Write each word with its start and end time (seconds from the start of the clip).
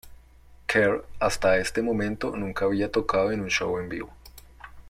Kerr 0.65 1.05
hasta 1.19 1.57
este 1.57 1.83
momento, 1.83 2.35
nunca 2.35 2.65
había 2.65 2.91
tocado 2.91 3.31
en 3.31 3.41
un 3.41 3.51
show 3.51 3.77
en 3.77 3.87
vivo. 3.87 4.09